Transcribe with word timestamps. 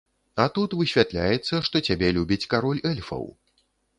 А 0.43 0.45
тут 0.53 0.71
высвятляецца, 0.79 1.59
што 1.67 1.83
цябе 1.87 2.09
любіць 2.19 2.49
кароль 2.53 2.83
эльфаў! 2.95 3.29